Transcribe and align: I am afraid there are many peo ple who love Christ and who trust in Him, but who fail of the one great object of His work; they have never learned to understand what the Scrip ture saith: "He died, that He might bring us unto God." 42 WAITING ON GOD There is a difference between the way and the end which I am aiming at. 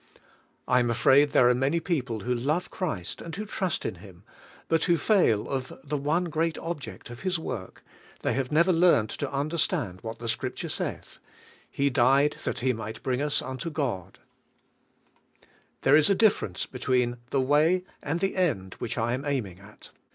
I 0.67 0.79
am 0.79 0.89
afraid 0.89 1.29
there 1.29 1.47
are 1.47 1.53
many 1.53 1.79
peo 1.79 2.01
ple 2.01 2.19
who 2.21 2.33
love 2.33 2.71
Christ 2.71 3.21
and 3.21 3.35
who 3.35 3.45
trust 3.45 3.85
in 3.85 3.97
Him, 3.97 4.23
but 4.67 4.85
who 4.85 4.97
fail 4.97 5.47
of 5.47 5.79
the 5.83 5.95
one 5.95 6.23
great 6.23 6.57
object 6.57 7.11
of 7.11 7.19
His 7.19 7.37
work; 7.37 7.83
they 8.23 8.33
have 8.33 8.51
never 8.51 8.73
learned 8.73 9.11
to 9.11 9.31
understand 9.31 10.01
what 10.01 10.17
the 10.17 10.27
Scrip 10.27 10.55
ture 10.55 10.71
saith: 10.71 11.19
"He 11.69 11.91
died, 11.91 12.37
that 12.45 12.61
He 12.61 12.73
might 12.73 13.03
bring 13.03 13.21
us 13.21 13.43
unto 13.43 13.69
God." 13.69 14.17
42 14.17 14.17
WAITING 14.17 14.23
ON 14.23 15.43
GOD 15.43 15.49
There 15.83 15.95
is 15.97 16.09
a 16.09 16.15
difference 16.15 16.65
between 16.65 17.17
the 17.29 17.41
way 17.41 17.83
and 18.01 18.21
the 18.21 18.35
end 18.35 18.73
which 18.79 18.97
I 18.97 19.13
am 19.13 19.23
aiming 19.23 19.59
at. 19.59 19.91